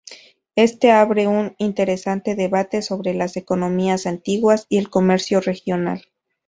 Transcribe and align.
Esto 0.55 0.91
abre 0.91 1.27
un 1.27 1.53
interesante 1.59 2.33
debate 2.33 2.81
sobre 2.81 3.13
las 3.13 3.37
economías 3.37 4.07
antiguas 4.07 4.65
y 4.67 4.79
el 4.79 4.89
comercio 4.89 5.41
regional. 5.41 6.05